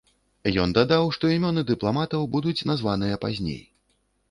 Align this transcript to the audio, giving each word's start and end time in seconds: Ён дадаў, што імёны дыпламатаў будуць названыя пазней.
Ён 0.63 0.71
дадаў, 0.77 1.05
што 1.17 1.29
імёны 1.35 1.61
дыпламатаў 1.73 2.27
будуць 2.39 2.57
названыя 2.73 3.23
пазней. 3.29 3.63